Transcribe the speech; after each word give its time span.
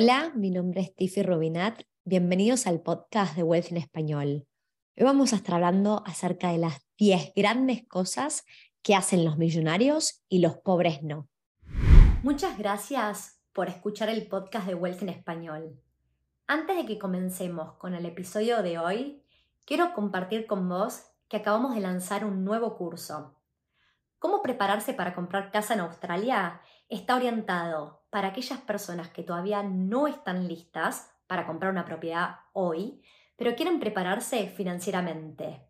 Hola, 0.00 0.30
mi 0.36 0.52
nombre 0.52 0.80
es 0.80 0.94
Tiffy 0.94 1.24
Rubinat. 1.24 1.82
Bienvenidos 2.04 2.68
al 2.68 2.82
podcast 2.82 3.34
de 3.34 3.42
Wealth 3.42 3.72
en 3.72 3.78
Español. 3.78 4.46
Hoy 4.96 5.02
vamos 5.02 5.32
a 5.32 5.36
estar 5.36 5.56
hablando 5.56 6.04
acerca 6.06 6.52
de 6.52 6.58
las 6.58 6.86
10 6.98 7.32
grandes 7.34 7.84
cosas 7.88 8.44
que 8.80 8.94
hacen 8.94 9.24
los 9.24 9.38
millonarios 9.38 10.22
y 10.28 10.38
los 10.38 10.56
pobres 10.58 11.02
no. 11.02 11.28
Muchas 12.22 12.56
gracias 12.56 13.40
por 13.52 13.68
escuchar 13.68 14.08
el 14.08 14.28
podcast 14.28 14.68
de 14.68 14.76
Wealth 14.76 15.02
en 15.02 15.08
Español. 15.08 15.82
Antes 16.46 16.76
de 16.76 16.86
que 16.86 17.00
comencemos 17.00 17.72
con 17.72 17.92
el 17.92 18.06
episodio 18.06 18.62
de 18.62 18.78
hoy, 18.78 19.24
quiero 19.66 19.94
compartir 19.94 20.46
con 20.46 20.68
vos 20.68 21.06
que 21.26 21.38
acabamos 21.38 21.74
de 21.74 21.80
lanzar 21.80 22.24
un 22.24 22.44
nuevo 22.44 22.76
curso. 22.76 23.37
¿Cómo 24.18 24.42
prepararse 24.42 24.94
para 24.94 25.14
comprar 25.14 25.52
casa 25.52 25.74
en 25.74 25.80
Australia? 25.80 26.60
Está 26.88 27.14
orientado 27.14 28.02
para 28.10 28.28
aquellas 28.28 28.58
personas 28.60 29.08
que 29.08 29.22
todavía 29.22 29.62
no 29.62 30.08
están 30.08 30.48
listas 30.48 31.10
para 31.28 31.46
comprar 31.46 31.70
una 31.70 31.84
propiedad 31.84 32.40
hoy, 32.52 33.00
pero 33.36 33.54
quieren 33.54 33.78
prepararse 33.78 34.48
financieramente. 34.48 35.64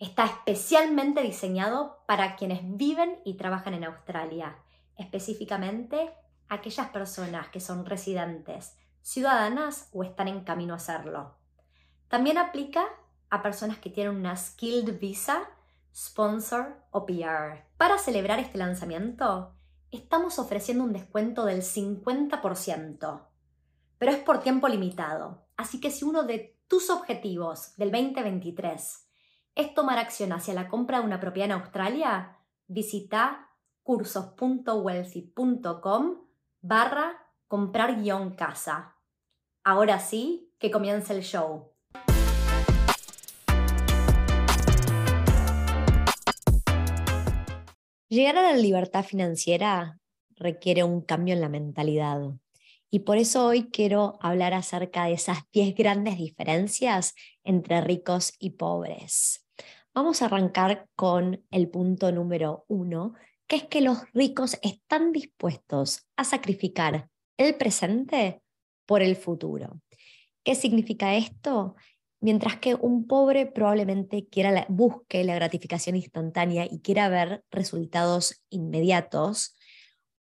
Está 0.00 0.24
especialmente 0.24 1.22
diseñado 1.22 2.02
para 2.06 2.34
quienes 2.34 2.60
viven 2.76 3.20
y 3.24 3.34
trabajan 3.34 3.74
en 3.74 3.84
Australia, 3.84 4.58
específicamente 4.96 6.12
aquellas 6.48 6.88
personas 6.88 7.48
que 7.48 7.60
son 7.60 7.86
residentes, 7.86 8.76
ciudadanas 9.02 9.88
o 9.92 10.02
están 10.02 10.26
en 10.26 10.40
camino 10.40 10.74
a 10.74 10.78
hacerlo. 10.78 11.36
También 12.08 12.38
aplica 12.38 12.86
a 13.30 13.40
personas 13.40 13.78
que 13.78 13.90
tienen 13.90 14.16
una 14.16 14.36
Skilled 14.36 14.98
Visa, 14.98 15.48
Sponsor 15.94 16.82
o 16.90 17.06
PR. 17.06 17.68
Para 17.76 17.98
celebrar 17.98 18.40
este 18.40 18.58
lanzamiento, 18.58 19.54
estamos 19.92 20.40
ofreciendo 20.40 20.82
un 20.82 20.92
descuento 20.92 21.44
del 21.44 21.62
50%, 21.62 23.28
pero 23.98 24.12
es 24.12 24.18
por 24.18 24.40
tiempo 24.40 24.66
limitado. 24.66 25.46
Así 25.56 25.80
que 25.80 25.92
si 25.92 26.04
uno 26.04 26.24
de 26.24 26.58
tus 26.66 26.90
objetivos 26.90 27.76
del 27.76 27.92
2023 27.92 29.08
es 29.54 29.74
tomar 29.74 29.98
acción 29.98 30.32
hacia 30.32 30.54
la 30.54 30.68
compra 30.68 30.98
de 30.98 31.04
una 31.04 31.20
propiedad 31.20 31.50
en 31.50 31.60
Australia, 31.60 32.38
visita 32.66 33.50
cursos.wealthy.com 33.84 36.16
barra 36.60 37.28
comprar 37.46 38.02
guion 38.02 38.34
casa. 38.34 38.96
Ahora 39.62 40.00
sí, 40.00 40.52
que 40.58 40.72
comience 40.72 41.14
el 41.14 41.22
show. 41.22 41.73
Llegar 48.08 48.36
a 48.36 48.42
la 48.42 48.56
libertad 48.56 49.02
financiera 49.02 49.98
requiere 50.36 50.84
un 50.84 51.00
cambio 51.00 51.34
en 51.34 51.40
la 51.40 51.48
mentalidad. 51.48 52.20
Y 52.90 53.00
por 53.00 53.16
eso 53.16 53.46
hoy 53.46 53.70
quiero 53.70 54.18
hablar 54.20 54.52
acerca 54.52 55.06
de 55.06 55.14
esas 55.14 55.38
10 55.52 55.74
grandes 55.74 56.18
diferencias 56.18 57.14
entre 57.44 57.80
ricos 57.80 58.34
y 58.38 58.50
pobres. 58.50 59.46
Vamos 59.94 60.20
a 60.20 60.26
arrancar 60.26 60.86
con 60.94 61.44
el 61.50 61.68
punto 61.70 62.12
número 62.12 62.64
uno, 62.68 63.14
que 63.46 63.56
es 63.56 63.64
que 63.64 63.80
los 63.80 63.98
ricos 64.12 64.58
están 64.62 65.12
dispuestos 65.12 66.06
a 66.16 66.24
sacrificar 66.24 67.08
el 67.38 67.56
presente 67.56 68.42
por 68.86 69.02
el 69.02 69.16
futuro. 69.16 69.80
¿Qué 70.42 70.54
significa 70.54 71.14
esto? 71.14 71.74
Mientras 72.24 72.56
que 72.56 72.74
un 72.74 73.06
pobre 73.06 73.44
probablemente 73.44 74.26
quiera 74.26 74.64
busque 74.70 75.24
la 75.24 75.34
gratificación 75.34 75.94
instantánea 75.94 76.64
y 76.64 76.80
quiera 76.80 77.10
ver 77.10 77.44
resultados 77.50 78.42
inmediatos, 78.48 79.54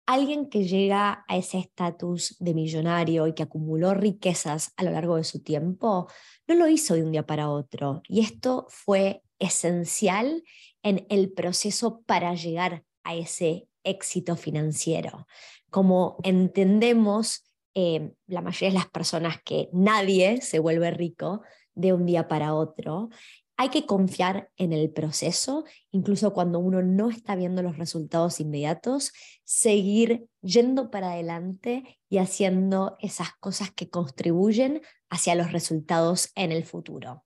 alguien 0.06 0.50
que 0.50 0.66
llega 0.66 1.24
a 1.26 1.38
ese 1.38 1.58
estatus 1.58 2.36
de 2.40 2.54
millonario 2.54 3.28
y 3.28 3.34
que 3.34 3.44
acumuló 3.44 3.94
riquezas 3.94 4.74
a 4.76 4.84
lo 4.84 4.92
largo 4.92 5.16
de 5.16 5.24
su 5.24 5.42
tiempo, 5.42 6.10
no 6.48 6.56
lo 6.56 6.68
hizo 6.68 6.96
de 6.96 7.04
un 7.04 7.14
día 7.14 7.26
para 7.26 7.50
otro. 7.50 8.02
Y 8.10 8.20
esto 8.20 8.66
fue 8.68 9.24
esencial 9.40 10.44
en 10.84 11.08
el 11.10 11.32
proceso 11.32 12.02
para 12.06 12.36
llegar 12.36 12.84
a 13.06 13.16
ese 13.16 13.70
éxito 13.86 14.36
financiero. 14.36 15.28
Como 15.70 16.18
entendemos 16.24 17.46
eh, 17.74 18.12
la 18.28 18.42
mayoría 18.42 18.72
de 18.72 18.80
las 18.80 18.90
personas 18.90 19.38
que 19.46 19.70
nadie 19.72 20.42
se 20.42 20.60
vuelve 20.60 20.92
rico, 20.92 21.42
de 21.76 21.94
un 21.94 22.06
día 22.06 22.28
para 22.28 22.54
otro. 22.54 23.10
Hay 23.58 23.70
que 23.70 23.86
confiar 23.86 24.50
en 24.58 24.74
el 24.74 24.90
proceso, 24.90 25.64
incluso 25.92 26.34
cuando 26.34 26.60
uno 26.60 26.82
no 26.82 27.10
está 27.10 27.36
viendo 27.36 27.62
los 27.62 27.78
resultados 27.78 28.40
inmediatos, 28.42 29.14
seguir 29.46 30.28
yendo 30.42 30.92
para 30.92 31.12
adelante 31.14 32.00
y 32.10 32.18
haciendo 32.18 32.98
esas 33.00 33.30
cosas 33.40 33.72
que 33.72 33.90
contribuyen 33.90 34.82
hacia 35.10 35.36
los 35.36 35.54
resultados 35.54 36.32
en 36.36 36.52
el 36.52 36.66
futuro. 36.66 37.24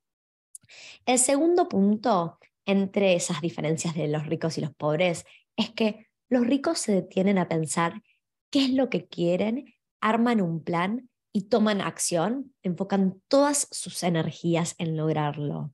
El 1.05 1.17
segundo 1.17 1.67
punto 1.67 2.37
entre 2.65 3.15
esas 3.15 3.41
diferencias 3.41 3.95
de 3.95 4.07
los 4.07 4.27
ricos 4.27 4.59
y 4.59 4.61
los 4.61 4.75
pobres 4.75 5.25
es 5.57 5.71
que 5.71 6.07
los 6.29 6.45
ricos 6.45 6.77
se 6.77 6.91
detienen 6.91 7.39
a 7.39 7.47
pensar 7.47 8.03
qué 8.51 8.65
es 8.65 8.69
lo 8.69 8.89
que 8.91 9.07
quieren, 9.07 9.73
arman 9.99 10.41
un 10.41 10.63
plan 10.63 11.09
y 11.39 11.43
toman 11.43 11.79
acción, 11.79 12.53
enfocan 12.63 13.21
todas 13.29 13.69
sus 13.71 14.03
energías 14.03 14.75
en 14.77 14.97
lograrlo. 14.97 15.71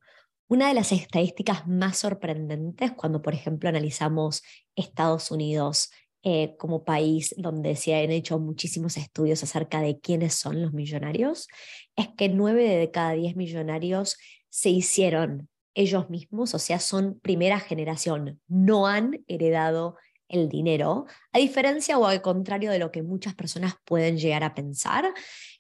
Una 0.48 0.68
de 0.68 0.76
las 0.76 0.92
estadísticas 0.92 1.66
más 1.66 1.98
sorprendentes 1.98 2.92
cuando, 2.92 3.24
por 3.24 3.34
ejemplo, 3.34 3.68
analizamos 3.68 4.44
Estados 4.76 5.32
Unidos 5.32 5.90
eh, 6.22 6.56
como 6.60 6.86
país 6.86 7.34
donde 7.36 7.76
se 7.76 7.96
han 7.96 8.12
hecho 8.12 8.38
muchísimos 8.38 8.96
estudios 8.98 9.42
acerca 9.42 9.82
de 9.82 10.00
quiénes 10.00 10.36
son 10.36 10.62
los 10.62 10.72
millonarios, 10.72 11.48
es 11.96 12.10
que 12.16 12.30
nueve 12.30 12.64
de 12.64 12.92
cada 12.92 13.14
diez 13.14 13.36
millonarios 13.36 14.18
se 14.50 14.70
hicieron 14.70 15.50
ellos 15.74 16.12
mismos, 16.12 16.54
o 16.54 16.60
sea, 16.60 16.80
son 16.80 17.20
primera 17.22 17.60
generación, 17.60 18.40
no 18.48 18.86
han 18.86 19.24
heredado 19.28 19.98
el 20.28 20.50
dinero, 20.50 21.06
a 21.32 21.40
diferencia 21.40 21.98
o 21.98 22.06
al 22.06 22.22
contrario 22.22 22.72
de 22.72 22.80
lo 22.80 22.92
que 22.92 23.04
muchas 23.04 23.36
personas 23.36 23.76
pueden 23.86 24.18
llegar 24.18 24.44
a 24.44 24.56
pensar. 24.56 25.14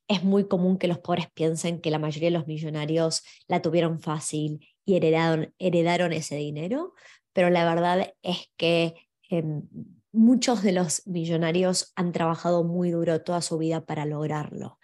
Es 0.07 0.23
muy 0.23 0.47
común 0.47 0.77
que 0.77 0.87
los 0.87 0.99
pobres 0.99 1.27
piensen 1.33 1.81
que 1.81 1.91
la 1.91 1.99
mayoría 1.99 2.29
de 2.29 2.37
los 2.37 2.47
millonarios 2.47 3.23
la 3.47 3.61
tuvieron 3.61 3.99
fácil 3.99 4.65
y 4.85 4.95
heredaron, 4.95 6.13
ese 6.13 6.35
dinero, 6.35 6.93
pero 7.33 7.49
la 7.49 7.65
verdad 7.65 8.13
es 8.21 8.51
que 8.57 8.93
em, 9.29 9.63
muchos 10.11 10.63
de 10.63 10.71
los 10.71 11.05
millonarios 11.05 11.91
han 11.95 12.11
trabajado 12.11 12.63
muy 12.63 12.91
duro 12.91 13.21
toda 13.21 13.41
su 13.41 13.57
vida 13.57 13.85
para 13.85 14.05
lograrlo. 14.05 14.79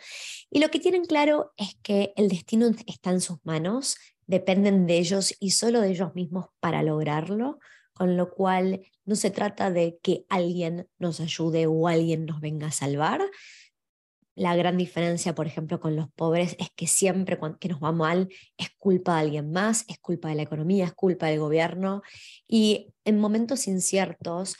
Y 0.49 0.59
lo 0.59 0.69
que 0.69 0.79
tienen 0.79 1.05
claro 1.05 1.53
es 1.55 1.77
que 1.81 2.13
el 2.17 2.27
destino 2.27 2.69
está 2.85 3.11
en 3.11 3.21
sus 3.21 3.37
manos, 3.43 3.97
dependen 4.27 4.85
de 4.85 4.97
ellos 4.97 5.35
y 5.39 5.51
solo 5.51 5.81
de 5.81 5.91
ellos 5.91 6.13
mismos 6.15 6.47
para 6.59 6.83
lograrlo 6.83 7.59
con 7.93 8.17
lo 8.17 8.31
cual 8.31 8.81
no 9.05 9.15
se 9.15 9.31
trata 9.31 9.71
de 9.71 9.99
que 10.01 10.25
alguien 10.29 10.87
nos 10.99 11.19
ayude 11.19 11.67
o 11.67 11.87
alguien 11.87 12.25
nos 12.25 12.41
venga 12.41 12.67
a 12.67 12.71
salvar. 12.71 13.21
La 14.35 14.55
gran 14.55 14.77
diferencia, 14.77 15.35
por 15.35 15.45
ejemplo, 15.45 15.79
con 15.79 15.95
los 15.95 16.09
pobres 16.13 16.55
es 16.57 16.69
que 16.75 16.87
siempre 16.87 17.37
que 17.59 17.69
nos 17.69 17.83
va 17.83 17.91
mal 17.91 18.29
es 18.57 18.69
culpa 18.77 19.15
de 19.15 19.21
alguien 19.21 19.51
más, 19.51 19.83
es 19.87 19.99
culpa 19.99 20.29
de 20.29 20.35
la 20.35 20.43
economía, 20.43 20.85
es 20.85 20.93
culpa 20.93 21.27
del 21.27 21.39
gobierno. 21.39 22.01
Y 22.47 22.93
en 23.03 23.19
momentos 23.19 23.67
inciertos 23.67 24.55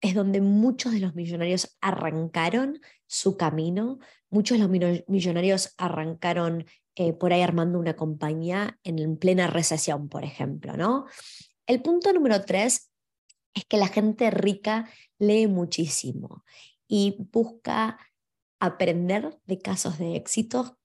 es 0.00 0.14
donde 0.14 0.42
muchos 0.42 0.92
de 0.92 1.00
los 1.00 1.14
millonarios 1.14 1.78
arrancaron 1.80 2.80
su 3.06 3.38
camino, 3.38 3.98
muchos 4.28 4.58
de 4.58 4.64
los 4.64 5.04
millonarios 5.08 5.74
arrancaron 5.78 6.66
eh, 6.96 7.12
por 7.14 7.32
ahí 7.32 7.40
armando 7.40 7.78
una 7.78 7.96
compañía 7.96 8.78
en 8.84 9.16
plena 9.16 9.46
recesión, 9.46 10.08
por 10.08 10.24
ejemplo, 10.24 10.76
¿no? 10.76 11.06
El 11.66 11.82
punto 11.82 12.12
número 12.12 12.44
tres 12.44 12.90
es 13.54 13.64
que 13.64 13.76
la 13.76 13.88
gente 13.88 14.30
rica 14.30 14.88
lee 15.18 15.46
muchísimo 15.46 16.44
y 16.86 17.16
busca 17.32 17.98
aprender 18.60 19.38
de 19.46 19.58
casos 19.58 19.98
de 19.98 20.16
éxito 20.16 20.78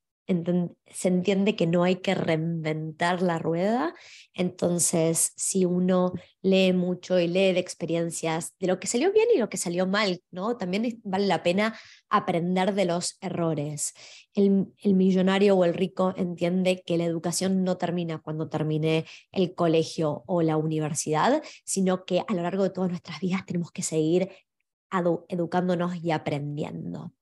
se 0.85 1.07
entiende 1.07 1.55
que 1.55 1.65
no 1.65 1.83
hay 1.83 1.97
que 1.97 2.13
reinventar 2.13 3.21
la 3.21 3.39
rueda. 3.39 3.95
Entonces, 4.33 5.33
si 5.35 5.65
uno 5.65 6.13
lee 6.41 6.71
mucho 6.73 7.19
y 7.19 7.27
lee 7.27 7.53
de 7.53 7.59
experiencias 7.59 8.53
de 8.59 8.67
lo 8.67 8.79
que 8.79 8.87
salió 8.87 9.11
bien 9.11 9.27
y 9.33 9.39
lo 9.39 9.49
que 9.49 9.57
salió 9.57 9.87
mal, 9.87 10.21
¿no? 10.31 10.55
También 10.55 11.01
vale 11.03 11.25
la 11.25 11.41
pena 11.41 11.77
aprender 12.09 12.75
de 12.75 12.85
los 12.85 13.17
errores. 13.21 13.93
El, 14.33 14.67
el 14.83 14.93
millonario 14.93 15.55
o 15.55 15.65
el 15.65 15.73
rico 15.73 16.13
entiende 16.15 16.83
que 16.85 16.97
la 16.97 17.05
educación 17.05 17.63
no 17.63 17.77
termina 17.77 18.19
cuando 18.19 18.49
termine 18.49 19.05
el 19.31 19.55
colegio 19.55 20.23
o 20.27 20.43
la 20.43 20.57
universidad, 20.57 21.41
sino 21.65 22.05
que 22.05 22.23
a 22.27 22.33
lo 22.33 22.43
largo 22.43 22.63
de 22.63 22.69
todas 22.69 22.89
nuestras 22.89 23.19
vidas 23.19 23.45
tenemos 23.45 23.71
que 23.71 23.81
seguir 23.81 24.29
educándonos 25.27 25.95
y 26.03 26.11
aprendiendo. 26.11 27.13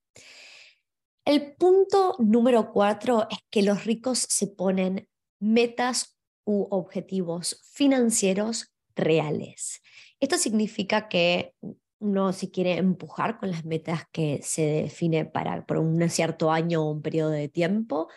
El 1.27 1.55
punto 1.55 2.15
número 2.19 2.71
cuatro 2.71 3.27
es 3.29 3.39
que 3.49 3.61
los 3.61 3.83
ricos 3.83 4.17
se 4.17 4.47
ponen 4.47 5.09
metas 5.41 6.17
u 6.45 6.67
objetivos 6.69 7.61
financieros 7.73 8.73
reales. 8.95 9.81
Esto 10.21 10.37
significa 10.37 11.09
que 11.09 11.53
uno 11.99 12.31
si 12.31 12.49
quiere 12.49 12.77
empujar 12.77 13.39
con 13.39 13.51
las 13.51 13.65
metas 13.65 14.03
que 14.13 14.39
se 14.41 14.83
define 14.83 15.25
para 15.25 15.65
por 15.65 15.79
un 15.79 16.09
cierto 16.09 16.49
año 16.49 16.81
o 16.81 16.91
un 16.91 17.01
periodo 17.01 17.31
de 17.31 17.49
tiempo, 17.49 18.07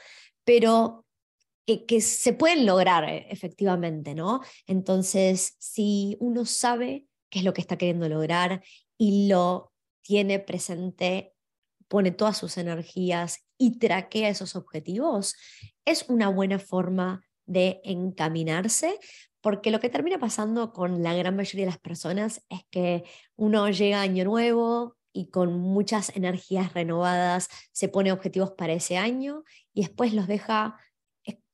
pero 0.45 1.05
que, 1.67 1.87
que, 1.87 2.01
se 2.03 2.33
pueden 2.33 2.65
lograr 2.65 3.03
eh, 3.09 3.27
efectivamente, 3.29 4.15
¿no? 4.15 4.41
Entonces, 4.69 5.57
si 5.59 6.17
uno 6.21 6.45
sabe 6.45 7.07
qué 7.29 7.41
es 7.41 7.45
lo 7.45 7.55
que 7.55 7.61
está 7.61 7.77
queriendo 7.77 8.09
lograr 8.09 8.63
y 8.97 9.27
lo 9.27 9.73
tiene 10.01 10.39
presente, 10.39 11.35
pone 11.91 12.13
todas 12.13 12.39
sus 12.39 12.57
energías 12.57 13.45
y 13.59 13.81
traquea 13.81 14.29
esos 14.29 14.55
objetivos, 14.55 15.35
es 15.85 16.05
una 16.09 16.29
buena 16.29 16.61
forma 16.61 17.23
de 17.47 17.81
encaminarse, 17.83 18.97
porque 19.41 19.73
lo 19.73 19.81
que 19.81 19.89
termina 19.89 20.21
pasando 20.21 20.73
con 20.73 21.03
la 21.03 21.15
gran 21.15 21.35
mayoría 21.35 21.67
de 21.67 21.73
las 21.73 21.81
personas 21.81 22.45
es 22.49 22.61
que 22.71 23.03
uno 23.35 23.69
llega 23.71 23.99
a 23.99 24.03
año 24.03 24.25
nuevo 24.25 24.97
y 25.13 25.31
con 25.31 25.59
muchas 25.59 26.15
energías 26.15 26.73
renovadas 26.75 27.49
se 27.73 27.89
pone 27.89 28.13
objetivos 28.13 28.53
para 28.53 28.73
ese 28.73 28.97
año 28.97 29.43
y 29.75 29.83
después 29.83 30.15
los 30.15 30.29
deja 30.29 30.79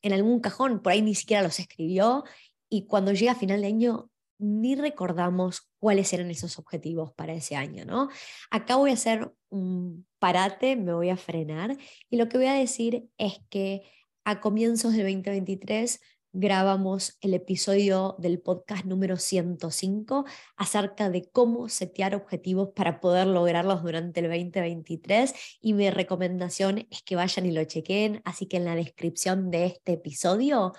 en 0.02 0.12
algún 0.12 0.40
cajón, 0.40 0.82
por 0.82 0.92
ahí 0.92 1.00
ni 1.00 1.14
siquiera 1.14 1.42
los 1.42 1.58
escribió 1.58 2.24
y 2.68 2.86
cuando 2.86 3.12
llega 3.12 3.32
a 3.32 3.36
final 3.36 3.62
de 3.62 3.68
año 3.68 4.10
ni 4.38 4.74
recordamos 4.74 5.70
cuáles 5.78 6.12
eran 6.12 6.30
esos 6.30 6.58
objetivos 6.58 7.12
para 7.12 7.34
ese 7.34 7.56
año, 7.56 7.84
¿no? 7.84 8.08
Acá 8.50 8.76
voy 8.76 8.90
a 8.90 8.94
hacer 8.94 9.32
un 9.48 10.06
parate, 10.18 10.76
me 10.76 10.92
voy 10.92 11.10
a 11.10 11.16
frenar 11.16 11.76
y 12.10 12.16
lo 12.16 12.28
que 12.28 12.38
voy 12.38 12.46
a 12.46 12.54
decir 12.54 13.08
es 13.18 13.40
que 13.48 13.82
a 14.24 14.40
comienzos 14.40 14.94
del 14.94 15.04
2023 15.04 16.00
grabamos 16.38 17.16
el 17.22 17.32
episodio 17.32 18.14
del 18.18 18.40
podcast 18.40 18.84
número 18.84 19.16
105 19.16 20.26
acerca 20.56 21.08
de 21.08 21.30
cómo 21.30 21.70
setear 21.70 22.14
objetivos 22.14 22.70
para 22.76 23.00
poder 23.00 23.26
lograrlos 23.26 23.82
durante 23.82 24.20
el 24.20 24.26
2023 24.26 25.32
y 25.62 25.72
mi 25.72 25.88
recomendación 25.88 26.86
es 26.90 27.02
que 27.02 27.16
vayan 27.16 27.46
y 27.46 27.52
lo 27.52 27.64
chequen, 27.64 28.20
así 28.26 28.46
que 28.46 28.58
en 28.58 28.66
la 28.66 28.74
descripción 28.74 29.50
de 29.50 29.64
este 29.64 29.92
episodio 29.92 30.74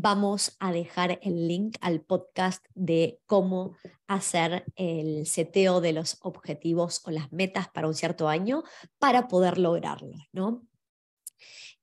vamos 0.00 0.56
a 0.60 0.70
dejar 0.70 1.18
el 1.22 1.48
link 1.48 1.76
al 1.80 2.02
podcast 2.02 2.64
de 2.76 3.20
cómo 3.26 3.76
hacer 4.06 4.64
el 4.76 5.26
seteo 5.26 5.80
de 5.80 5.92
los 5.92 6.18
objetivos 6.20 7.02
o 7.04 7.10
las 7.10 7.32
metas 7.32 7.68
para 7.68 7.88
un 7.88 7.94
cierto 7.94 8.28
año 8.28 8.62
para 8.98 9.26
poder 9.26 9.58
lograrlo, 9.58 10.16
¿no? 10.32 10.64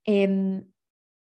Em, 0.04 0.66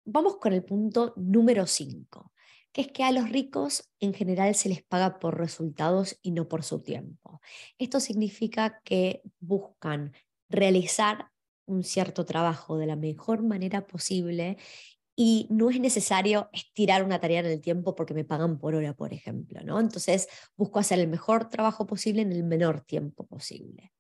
vamos 0.05 0.37
con 0.37 0.53
el 0.53 0.63
punto 0.63 1.13
número 1.17 1.67
5, 1.67 2.33
que 2.73 2.83
es 2.83 2.93
que 2.93 3.03
a 3.03 3.11
los 3.11 3.31
ricos 3.31 3.91
en 3.99 4.15
general 4.15 4.55
se 4.55 4.69
les 4.69 4.85
paga 4.85 5.19
por 5.19 5.37
resultados 5.37 6.17
y 6.23 6.31
no 6.31 6.47
por 6.47 6.63
su 6.63 6.85
tiempo. 6.85 7.41
Esto 7.79 7.99
significa 7.99 8.81
que 8.85 9.23
buscan 9.41 10.13
realizar 10.49 11.33
un 11.65 11.83
cierto 11.83 12.25
trabajo 12.25 12.79
de 12.79 12.87
la 12.87 12.95
mejor 12.95 13.43
manera 13.43 13.89
posible 13.89 14.57
y 15.17 15.49
no 15.51 15.71
es 15.71 15.81
necesario 15.81 16.51
estirar 16.53 17.03
una 17.03 17.19
tarea 17.19 17.41
en 17.41 17.47
el 17.47 17.63
tiempo 17.63 17.95
porque 17.95 18.13
me 18.13 18.25
pagan 18.25 18.59
por 18.59 18.75
hora, 18.75 18.95
por 18.95 19.15
ejemplo, 19.15 19.61
¿no? 19.65 19.81
Entonces 19.81 20.29
busco 20.57 20.79
hacer 20.79 21.01
el 21.01 21.09
mejor 21.09 21.49
trabajo 21.49 21.87
posible 21.87 22.21
en 22.21 22.33
el 22.33 22.45
menor 22.45 22.83
tiempo 22.83 23.27
posible. 23.27 23.93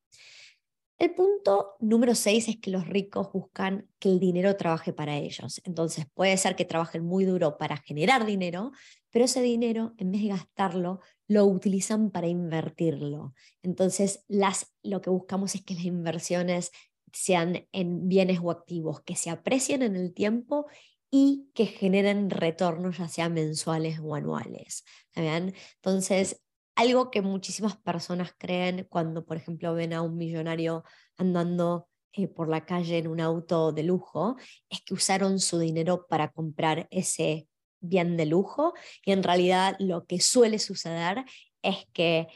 El 0.98 1.14
punto 1.14 1.76
número 1.80 2.14
seis 2.14 2.48
es 2.48 2.58
que 2.58 2.70
los 2.70 2.86
ricos 2.86 3.30
buscan 3.32 3.88
que 3.98 4.10
el 4.10 4.18
dinero 4.18 4.56
trabaje 4.56 4.92
para 4.92 5.16
ellos. 5.16 5.60
Entonces 5.64 6.06
puede 6.14 6.36
ser 6.36 6.56
que 6.56 6.64
trabajen 6.64 7.04
muy 7.04 7.24
duro 7.24 7.58
para 7.58 7.76
generar 7.78 8.24
dinero, 8.24 8.72
pero 9.10 9.26
ese 9.26 9.42
dinero, 9.42 9.94
en 9.98 10.12
vez 10.12 10.22
de 10.22 10.28
gastarlo, 10.28 11.00
lo 11.28 11.44
utilizan 11.46 12.10
para 12.10 12.28
invertirlo. 12.28 13.34
Entonces 13.62 14.24
las, 14.28 14.74
lo 14.82 15.00
que 15.00 15.10
buscamos 15.10 15.54
es 15.54 15.62
que 15.62 15.74
las 15.74 15.84
inversiones 15.84 16.72
sean 17.12 17.66
en 17.72 18.08
bienes 18.08 18.40
o 18.42 18.50
activos 18.50 19.00
que 19.00 19.16
se 19.16 19.30
aprecien 19.30 19.82
en 19.82 19.96
el 19.96 20.12
tiempo 20.12 20.66
y 21.10 21.50
que 21.54 21.66
generen 21.66 22.30
retornos 22.30 22.98
ya 22.98 23.08
sea 23.08 23.28
mensuales 23.28 24.00
o 24.02 24.14
anuales. 24.14 24.84
Entonces, 25.14 26.42
algo 26.74 27.10
que 27.10 27.22
muchísimas 27.22 27.76
personas 27.76 28.32
creen 28.36 28.86
cuando, 28.88 29.24
por 29.24 29.36
ejemplo, 29.36 29.74
ven 29.74 29.92
a 29.92 30.02
un 30.02 30.16
millonario 30.16 30.84
andando 31.16 31.88
eh, 32.12 32.28
por 32.28 32.48
la 32.48 32.64
calle 32.64 32.98
en 32.98 33.08
un 33.08 33.20
auto 33.20 33.72
de 33.72 33.82
lujo, 33.82 34.36
es 34.68 34.82
que 34.82 34.94
usaron 34.94 35.38
su 35.38 35.58
dinero 35.58 36.06
para 36.06 36.30
comprar 36.30 36.86
ese 36.90 37.48
bien 37.80 38.16
de 38.16 38.26
lujo 38.26 38.74
y 39.04 39.12
en 39.12 39.22
realidad 39.22 39.76
lo 39.78 40.06
que 40.06 40.20
suele 40.20 40.58
suceder 40.58 41.24
es 41.62 41.86
que 41.92 42.26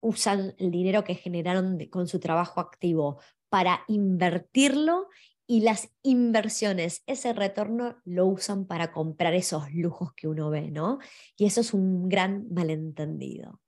usan 0.00 0.54
el 0.58 0.70
dinero 0.70 1.04
que 1.04 1.14
generaron 1.14 1.78
con 1.90 2.08
su 2.08 2.20
trabajo 2.20 2.60
activo 2.60 3.20
para 3.48 3.84
invertirlo 3.88 5.08
y 5.50 5.62
las 5.62 5.88
inversiones, 6.02 7.02
ese 7.06 7.32
retorno 7.32 7.96
lo 8.04 8.26
usan 8.26 8.66
para 8.66 8.92
comprar 8.92 9.32
esos 9.32 9.72
lujos 9.72 10.12
que 10.12 10.28
uno 10.28 10.50
ve, 10.50 10.70
¿no? 10.70 10.98
Y 11.38 11.46
eso 11.46 11.62
es 11.62 11.72
un 11.72 12.10
gran 12.10 12.46
malentendido. 12.52 13.58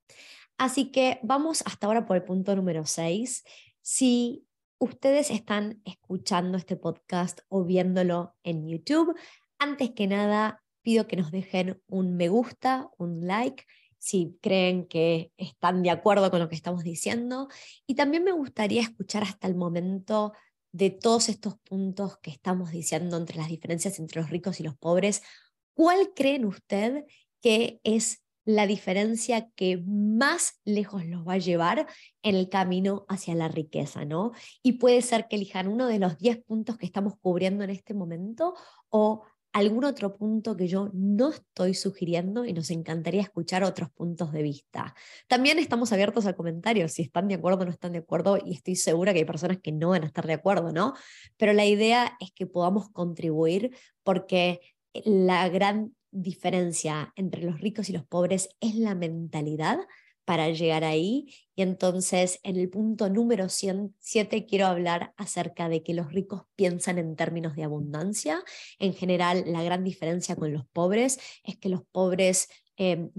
Así 0.59 0.93
que 0.93 1.19
vamos 1.23 1.63
hasta 1.65 1.87
ahora 1.87 2.05
por 2.05 2.19
el 2.19 2.25
punto 2.25 2.55
número 2.55 2.85
6. 2.85 3.45
Si 3.81 4.45
ustedes 4.79 5.31
están 5.31 5.81
escuchando 5.87 6.59
este 6.59 6.77
podcast 6.77 7.41
o 7.49 7.65
viéndolo 7.65 8.35
en 8.43 8.69
YouTube, 8.69 9.17
antes 9.59 9.93
que 9.93 10.07
nada 10.07 10.63
pido 10.83 11.07
que 11.07 11.17
nos 11.17 11.31
dejen 11.31 11.81
un 11.87 12.15
me 12.15 12.29
gusta, 12.29 12.91
un 12.99 13.27
like, 13.27 13.65
si 13.97 14.37
creen 14.43 14.87
que 14.87 15.33
están 15.39 15.83
de 15.83 15.89
acuerdo 15.89 16.31
con 16.31 16.41
lo 16.41 16.51
que 16.51 16.57
estamos 16.57 16.85
diciendo. 16.85 17.49
Y 17.87 17.95
también 17.95 18.23
me 18.23 18.33
gustaría 18.33 18.83
escuchar 18.83 19.23
hasta 19.23 19.47
el 19.47 19.55
momento 19.55 20.35
de 20.73 20.91
todos 20.91 21.29
estos 21.29 21.59
puntos 21.61 22.19
que 22.19 22.31
estamos 22.31 22.71
diciendo 22.71 23.17
entre 23.17 23.39
las 23.39 23.49
diferencias 23.49 23.99
entre 23.99 24.21
los 24.21 24.31
ricos 24.31 24.61
y 24.61 24.63
los 24.63 24.77
pobres. 24.77 25.23
¿Cuál 25.75 26.13
creen 26.15 26.45
usted 26.45 27.05
que 27.41 27.81
es 27.85 28.23
la 28.45 28.67
diferencia 28.67 29.51
que 29.55 29.83
más 29.87 30.61
lejos 30.65 31.05
los 31.07 31.27
va 31.27 31.35
a 31.35 31.39
llevar 31.39 31.87
en 32.23 32.35
el 32.35 32.49
camino 32.49 33.05
hacia 33.09 33.35
la 33.35 33.49
riqueza, 33.49 34.05
¿no? 34.05 34.33
Y 34.63 34.73
puede 34.73 35.03
ser 35.03 35.29
que 35.29 35.37
elijan 35.37 35.69
uno 35.69 35.87
de 35.87 35.99
los 35.99 36.19
10 36.19 36.43
puntos 36.45 36.77
que 36.79 36.87
estamos 36.87 37.15
cubriendo 37.21 37.65
en 37.65 37.71
este 37.71 37.95
momento 37.95 38.55
o 38.89 39.23
algún 39.53 39.85
otro 39.85 40.17
punto 40.17 40.57
que 40.57 40.69
yo 40.69 40.91
no 40.93 41.31
estoy 41.31 41.75
sugiriendo 41.75 42.45
y 42.45 42.53
nos 42.53 42.71
encantaría 42.71 43.23
escuchar 43.23 43.65
otros 43.65 43.91
puntos 43.91 44.33
de 44.33 44.43
vista. 44.43 44.95
También 45.27 45.59
estamos 45.59 45.93
abiertos 45.93 46.27
a 46.27 46.35
comentarios, 46.35 46.93
si 46.93 47.03
están 47.03 47.29
de 47.29 47.35
acuerdo 47.35 47.63
o 47.63 47.65
no 47.65 47.71
están 47.71 47.93
de 47.93 47.99
acuerdo, 47.99 48.39
y 48.45 48.55
estoy 48.55 48.77
segura 48.77 49.13
que 49.13 49.21
hay 49.21 49.25
personas 49.25 49.59
que 49.63 49.73
no 49.73 49.91
van 49.91 50.05
a 50.05 50.07
estar 50.07 50.27
de 50.27 50.35
acuerdo, 50.35 50.73
¿no? 50.73 50.95
Pero 51.37 51.53
la 51.53 51.67
idea 51.67 52.17
es 52.21 52.33
que 52.33 52.47
podamos 52.47 52.91
contribuir 52.91 53.77
porque 54.05 54.61
la 54.93 55.49
gran 55.49 55.95
diferencia 56.13 57.13
entre 57.17 57.43
los 57.43 57.61
ricos 57.61 57.89
y 57.89 57.93
los 57.93 58.05
pobres 58.05 58.49
es 58.61 58.75
la 58.75 58.95
mentalidad 58.95 59.79
para 60.31 60.49
llegar 60.51 60.85
ahí. 60.85 61.35
Y 61.57 61.63
entonces 61.63 62.39
en 62.45 62.55
el 62.55 62.71
punto 62.71 63.11
número 63.11 63.49
7 63.49 64.47
quiero 64.47 64.67
hablar 64.67 65.13
acerca 65.17 65.69
de 65.69 65.83
que 65.83 65.93
los 65.93 66.13
ricos 66.13 66.43
piensan 66.55 66.99
en 66.99 67.17
términos 67.17 67.57
de 67.57 67.65
abundancia. 67.65 68.41
En 68.79 68.95
general, 68.95 69.43
la 69.49 69.65
gran 69.65 69.83
diferencia 69.83 70.37
con 70.37 70.53
los 70.53 70.65
pobres 70.69 71.19
es 71.43 71.57
que 71.57 71.69
los 71.69 71.83
pobres 71.91 72.49
em, 72.77 73.11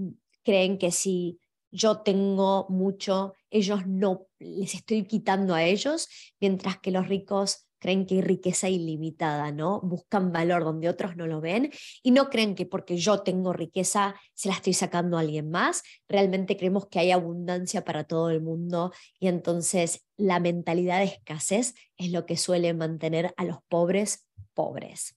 creen 0.42 0.78
que 0.78 0.90
si 0.90 1.38
yo 1.70 1.98
tengo 2.00 2.64
mucho, 2.70 3.34
ellos 3.50 3.86
no 3.86 4.28
les 4.38 4.74
estoy 4.74 5.04
quitando 5.04 5.54
a 5.54 5.64
ellos, 5.64 6.08
mientras 6.40 6.78
que 6.78 6.92
los 6.92 7.08
ricos 7.08 7.66
creen 7.82 8.06
que 8.06 8.14
hay 8.14 8.20
riqueza 8.22 8.68
ilimitada, 8.68 9.50
¿no? 9.50 9.80
Buscan 9.80 10.30
valor 10.32 10.62
donde 10.62 10.88
otros 10.88 11.16
no 11.16 11.26
lo 11.26 11.40
ven 11.40 11.72
y 12.00 12.12
no 12.12 12.30
creen 12.30 12.54
que 12.54 12.64
porque 12.64 12.96
yo 12.96 13.22
tengo 13.22 13.52
riqueza 13.52 14.14
se 14.34 14.48
la 14.48 14.54
estoy 14.54 14.72
sacando 14.72 15.16
a 15.16 15.20
alguien 15.20 15.50
más. 15.50 15.82
Realmente 16.08 16.56
creemos 16.56 16.86
que 16.86 17.00
hay 17.00 17.10
abundancia 17.10 17.84
para 17.84 18.04
todo 18.04 18.30
el 18.30 18.40
mundo 18.40 18.92
y 19.18 19.26
entonces 19.26 20.06
la 20.16 20.38
mentalidad 20.38 21.00
de 21.00 21.06
escasez 21.06 21.74
es 21.96 22.12
lo 22.12 22.24
que 22.24 22.36
suele 22.36 22.72
mantener 22.72 23.34
a 23.36 23.44
los 23.44 23.58
pobres 23.68 24.28
pobres. 24.54 25.16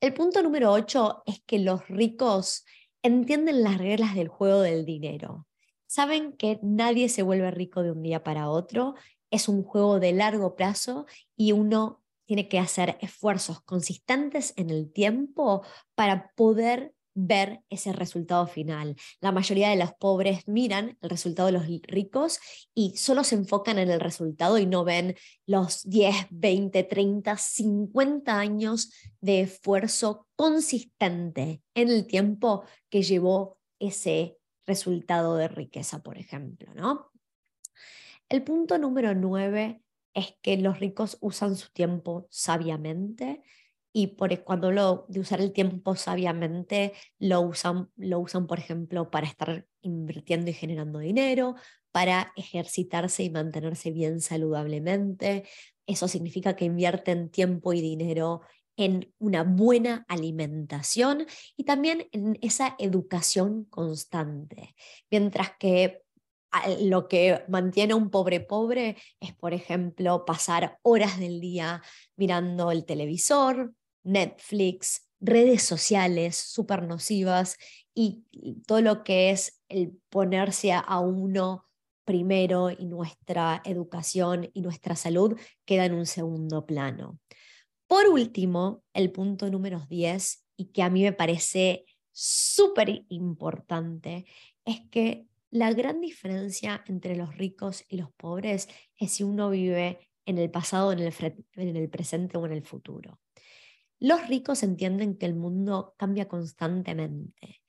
El 0.00 0.14
punto 0.14 0.42
número 0.42 0.70
8 0.70 1.24
es 1.26 1.42
que 1.44 1.58
los 1.58 1.88
ricos 1.88 2.64
entienden 3.02 3.64
las 3.64 3.78
reglas 3.78 4.14
del 4.14 4.28
juego 4.28 4.60
del 4.60 4.84
dinero. 4.84 5.48
Saben 5.88 6.34
que 6.34 6.60
nadie 6.62 7.08
se 7.08 7.22
vuelve 7.22 7.50
rico 7.50 7.82
de 7.82 7.90
un 7.90 8.02
día 8.02 8.22
para 8.22 8.48
otro 8.48 8.94
es 9.32 9.48
un 9.48 9.64
juego 9.64 9.98
de 9.98 10.12
largo 10.12 10.54
plazo 10.54 11.06
y 11.36 11.50
uno 11.50 12.02
tiene 12.26 12.48
que 12.48 12.60
hacer 12.60 12.96
esfuerzos 13.00 13.60
consistentes 13.62 14.54
en 14.56 14.70
el 14.70 14.92
tiempo 14.92 15.64
para 15.96 16.30
poder 16.36 16.94
ver 17.14 17.60
ese 17.68 17.92
resultado 17.92 18.46
final. 18.46 18.96
La 19.20 19.32
mayoría 19.32 19.68
de 19.70 19.76
los 19.76 19.92
pobres 19.94 20.46
miran 20.48 20.96
el 21.02 21.10
resultado 21.10 21.46
de 21.46 21.52
los 21.52 21.66
ricos 21.66 22.38
y 22.74 22.96
solo 22.96 23.24
se 23.24 23.34
enfocan 23.34 23.78
en 23.78 23.90
el 23.90 24.00
resultado 24.00 24.58
y 24.58 24.66
no 24.66 24.84
ven 24.84 25.14
los 25.46 25.82
10, 25.82 26.28
20, 26.30 26.84
30, 26.84 27.36
50 27.36 28.38
años 28.38 28.90
de 29.20 29.42
esfuerzo 29.42 30.26
consistente 30.36 31.62
en 31.74 31.88
el 31.88 32.06
tiempo 32.06 32.64
que 32.88 33.02
llevó 33.02 33.58
ese 33.78 34.38
resultado 34.66 35.36
de 35.36 35.48
riqueza, 35.48 36.02
por 36.02 36.16
ejemplo, 36.16 36.72
¿no? 36.74 37.11
El 38.28 38.42
punto 38.44 38.78
número 38.78 39.14
nueve 39.14 39.82
es 40.14 40.34
que 40.42 40.56
los 40.56 40.80
ricos 40.80 41.18
usan 41.20 41.56
su 41.56 41.70
tiempo 41.72 42.26
sabiamente 42.30 43.42
y 43.92 44.08
por, 44.08 44.32
e, 44.32 44.42
cuando 44.42 44.72
lo 44.72 45.06
de 45.08 45.20
usar 45.20 45.40
el 45.40 45.52
tiempo 45.52 45.96
sabiamente 45.96 46.92
lo 47.18 47.40
usan, 47.42 47.90
lo 47.96 48.20
usan, 48.20 48.46
por 48.46 48.58
ejemplo, 48.58 49.10
para 49.10 49.26
estar 49.26 49.66
invirtiendo 49.82 50.50
y 50.50 50.54
generando 50.54 50.98
dinero, 50.98 51.56
para 51.90 52.32
ejercitarse 52.36 53.22
y 53.22 53.30
mantenerse 53.30 53.90
bien 53.90 54.20
saludablemente. 54.20 55.44
Eso 55.86 56.08
significa 56.08 56.56
que 56.56 56.64
invierten 56.64 57.30
tiempo 57.30 57.72
y 57.72 57.82
dinero 57.82 58.42
en 58.76 59.12
una 59.18 59.42
buena 59.44 60.06
alimentación 60.08 61.26
y 61.56 61.64
también 61.64 62.08
en 62.12 62.38
esa 62.40 62.74
educación 62.78 63.64
constante. 63.64 64.74
Mientras 65.10 65.50
que 65.58 66.02
lo 66.80 67.08
que 67.08 67.42
mantiene 67.48 67.94
a 67.94 67.96
un 67.96 68.10
pobre 68.10 68.40
pobre 68.40 68.96
es, 69.20 69.34
por 69.34 69.54
ejemplo, 69.54 70.24
pasar 70.24 70.78
horas 70.82 71.18
del 71.18 71.40
día 71.40 71.82
mirando 72.16 72.70
el 72.70 72.84
televisor, 72.84 73.74
Netflix, 74.04 75.08
redes 75.20 75.62
sociales 75.62 76.36
súper 76.36 76.82
nocivas 76.82 77.56
y 77.94 78.24
todo 78.66 78.80
lo 78.80 79.04
que 79.04 79.30
es 79.30 79.62
el 79.68 79.98
ponerse 80.10 80.72
a 80.72 80.98
uno 81.00 81.66
primero 82.04 82.70
y 82.70 82.86
nuestra 82.86 83.62
educación 83.64 84.50
y 84.52 84.60
nuestra 84.60 84.96
salud 84.96 85.38
queda 85.64 85.84
en 85.84 85.94
un 85.94 86.06
segundo 86.06 86.66
plano. 86.66 87.18
Por 87.86 88.08
último, 88.08 88.82
el 88.94 89.12
punto 89.12 89.50
número 89.50 89.86
10, 89.88 90.44
y 90.56 90.66
que 90.66 90.82
a 90.82 90.90
mí 90.90 91.02
me 91.02 91.12
parece 91.12 91.84
súper 92.10 93.04
importante, 93.08 94.26
es 94.64 94.80
que 94.90 95.26
la 95.52 95.70
gran 95.72 96.00
diferencia 96.00 96.82
entre 96.86 97.14
los 97.14 97.36
ricos 97.36 97.84
y 97.88 97.98
los 97.98 98.10
pobres 98.12 98.68
es 98.98 99.12
si 99.12 99.22
uno 99.22 99.50
vive 99.50 100.10
en 100.24 100.38
el 100.38 100.50
pasado, 100.50 100.92
en 100.92 101.00
el, 101.00 101.14
en 101.56 101.76
el 101.76 101.90
presente 101.90 102.38
o 102.38 102.46
en 102.46 102.52
el 102.52 102.64
futuro. 102.64 103.20
Los 104.00 104.26
ricos 104.28 104.62
entienden 104.62 105.18
que 105.18 105.26
el 105.26 105.34
mundo 105.34 105.94
cambia 105.98 106.26
constantemente 106.26 107.60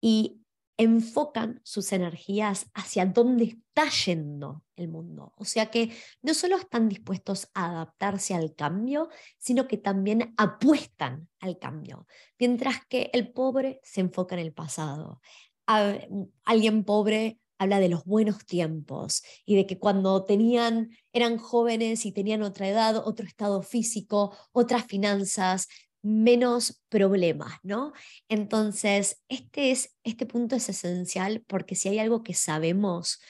y 0.00 0.44
enfocan 0.76 1.60
sus 1.64 1.92
energías 1.92 2.70
hacia 2.72 3.04
dónde 3.04 3.44
está 3.44 3.90
yendo 3.90 4.62
el 4.76 4.88
mundo. 4.88 5.32
O 5.36 5.44
sea 5.44 5.66
que 5.66 5.92
no 6.22 6.34
solo 6.34 6.56
están 6.56 6.88
dispuestos 6.88 7.48
a 7.52 7.70
adaptarse 7.70 8.34
al 8.34 8.54
cambio, 8.54 9.08
sino 9.38 9.66
que 9.66 9.78
también 9.78 10.34
apuestan 10.36 11.28
al 11.40 11.58
cambio, 11.58 12.06
mientras 12.38 12.86
que 12.86 13.10
el 13.12 13.32
pobre 13.32 13.80
se 13.82 14.02
enfoca 14.02 14.36
en 14.36 14.42
el 14.42 14.52
pasado. 14.52 15.20
Alguien 15.66 16.84
pobre 16.84 17.38
habla 17.58 17.80
de 17.80 17.88
los 17.88 18.04
buenos 18.04 18.44
tiempos 18.46 19.22
y 19.44 19.56
de 19.56 19.66
que 19.66 19.78
cuando 19.78 20.24
tenían, 20.24 20.90
eran 21.12 21.38
jóvenes 21.38 22.06
y 22.06 22.12
tenían 22.12 22.42
otra 22.42 22.68
edad, 22.68 22.96
otro 22.96 23.26
estado 23.26 23.62
físico, 23.62 24.36
otras 24.52 24.84
finanzas, 24.86 25.68
menos 26.02 26.82
problemas, 26.90 27.54
¿no? 27.62 27.92
Entonces, 28.28 29.22
este, 29.28 29.70
es, 29.70 29.96
este 30.02 30.26
punto 30.26 30.56
es 30.56 30.68
esencial 30.68 31.42
porque 31.46 31.74
si 31.74 31.88
hay 31.88 31.98
algo 31.98 32.22
que 32.22 32.34
sabemos 32.34 33.20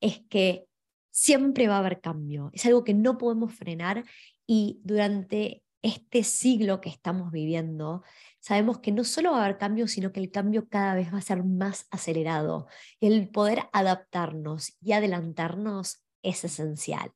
es 0.00 0.20
que 0.28 0.66
siempre 1.12 1.68
va 1.68 1.76
a 1.76 1.78
haber 1.78 2.00
cambio, 2.00 2.50
es 2.52 2.66
algo 2.66 2.82
que 2.82 2.94
no 2.94 3.18
podemos 3.18 3.54
frenar 3.54 4.04
y 4.46 4.80
durante 4.82 5.62
este 5.84 6.24
siglo 6.24 6.80
que 6.80 6.88
estamos 6.88 7.30
viviendo, 7.30 8.02
sabemos 8.40 8.78
que 8.78 8.90
no 8.90 9.04
solo 9.04 9.32
va 9.32 9.42
a 9.42 9.44
haber 9.44 9.58
cambio, 9.58 9.86
sino 9.86 10.12
que 10.12 10.20
el 10.20 10.30
cambio 10.30 10.66
cada 10.68 10.94
vez 10.94 11.12
va 11.12 11.18
a 11.18 11.22
ser 11.22 11.44
más 11.44 11.86
acelerado. 11.90 12.66
El 13.00 13.28
poder 13.28 13.64
adaptarnos 13.72 14.78
y 14.80 14.92
adelantarnos 14.92 16.02
es 16.22 16.42
esencial. 16.42 17.12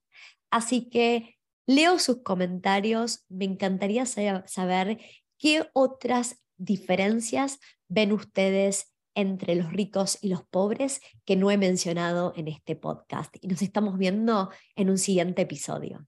Así 0.50 0.90
que 0.90 1.38
leo 1.66 1.98
sus 1.98 2.22
comentarios, 2.22 3.24
me 3.30 3.46
encantaría 3.46 4.04
saber 4.04 5.00
qué 5.38 5.70
otras 5.72 6.44
diferencias 6.58 7.60
ven 7.88 8.12
ustedes 8.12 8.94
entre 9.14 9.54
los 9.54 9.72
ricos 9.72 10.18
y 10.20 10.28
los 10.28 10.42
pobres 10.46 11.00
que 11.24 11.36
no 11.36 11.50
he 11.50 11.56
mencionado 11.56 12.34
en 12.36 12.48
este 12.48 12.76
podcast. 12.76 13.34
Y 13.40 13.48
nos 13.48 13.62
estamos 13.62 13.96
viendo 13.96 14.50
en 14.76 14.90
un 14.90 14.98
siguiente 14.98 15.42
episodio. 15.42 16.06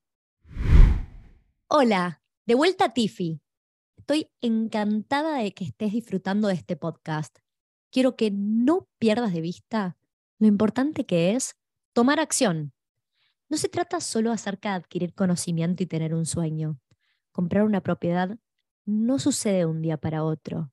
Hola, 1.68 2.19
de 2.46 2.54
vuelta 2.54 2.86
a 2.86 2.92
Tiffy. 2.94 3.40
Estoy 3.96 4.30
encantada 4.40 5.36
de 5.36 5.52
que 5.52 5.64
estés 5.64 5.92
disfrutando 5.92 6.48
de 6.48 6.54
este 6.54 6.76
podcast. 6.76 7.38
Quiero 7.90 8.16
que 8.16 8.30
no 8.30 8.88
pierdas 8.98 9.32
de 9.32 9.40
vista 9.40 9.96
lo 10.38 10.46
importante 10.46 11.06
que 11.06 11.34
es 11.34 11.56
tomar 11.92 12.18
acción. 12.18 12.72
No 13.48 13.56
se 13.56 13.68
trata 13.68 14.00
solo 14.00 14.32
acerca 14.32 14.70
de 14.70 14.76
adquirir 14.76 15.14
conocimiento 15.14 15.82
y 15.82 15.86
tener 15.86 16.14
un 16.14 16.24
sueño. 16.24 16.80
Comprar 17.32 17.64
una 17.64 17.82
propiedad 17.82 18.38
no 18.84 19.18
sucede 19.18 19.58
de 19.58 19.66
un 19.66 19.82
día 19.82 19.96
para 19.96 20.24
otro. 20.24 20.72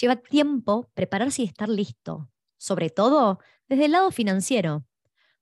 Lleva 0.00 0.16
tiempo 0.16 0.90
prepararse 0.94 1.42
y 1.42 1.46
estar 1.46 1.68
listo, 1.68 2.30
sobre 2.56 2.90
todo 2.90 3.38
desde 3.68 3.84
el 3.84 3.92
lado 3.92 4.10
financiero. 4.10 4.86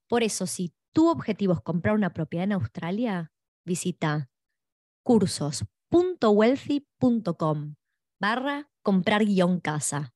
Por 0.07 0.23
eso, 0.23 0.45
si 0.47 0.73
tu 0.91 1.09
objetivo 1.09 1.53
es 1.53 1.61
comprar 1.61 1.95
una 1.95 2.13
propiedad 2.13 2.43
en 2.43 2.53
Australia, 2.53 3.31
visita 3.63 4.29
cursos.wealthy.com 5.03 7.75
barra 8.19 8.69
comprar 8.83 9.25
guion 9.25 9.59
casa 9.59 10.13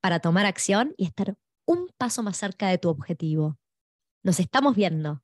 para 0.00 0.20
tomar 0.20 0.46
acción 0.46 0.94
y 0.96 1.04
estar 1.06 1.36
un 1.66 1.88
paso 1.96 2.22
más 2.22 2.36
cerca 2.36 2.68
de 2.68 2.78
tu 2.78 2.88
objetivo. 2.88 3.58
Nos 4.22 4.40
estamos 4.40 4.74
viendo. 4.74 5.22